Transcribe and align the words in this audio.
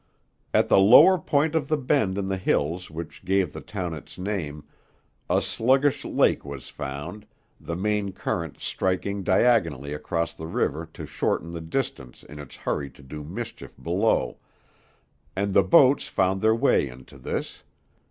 At 0.51 0.67
the 0.67 0.79
lower 0.79 1.19
point 1.19 1.53
of 1.53 1.67
the 1.67 1.77
bend 1.77 2.17
in 2.17 2.27
the 2.27 2.37
hills 2.39 2.89
which 2.89 3.23
gave 3.23 3.53
the 3.53 3.61
town 3.61 3.93
its 3.93 4.17
name, 4.17 4.63
a 5.29 5.43
sluggish 5.43 6.03
lake 6.03 6.43
was 6.43 6.69
found, 6.69 7.27
the 7.59 7.75
main 7.75 8.11
current 8.11 8.59
striking 8.59 9.21
diagonally 9.21 9.93
across 9.93 10.33
the 10.33 10.47
river 10.47 10.89
to 10.93 11.05
shorten 11.05 11.51
the 11.51 11.61
distance 11.61 12.23
in 12.23 12.39
its 12.39 12.55
hurry 12.55 12.89
to 12.89 13.03
do 13.03 13.23
mischief 13.23 13.75
below, 13.79 14.39
and 15.35 15.53
the 15.53 15.61
boats 15.61 16.07
found 16.07 16.41
their 16.41 16.55
way 16.55 16.87
into 16.89 17.19
this. 17.19 17.61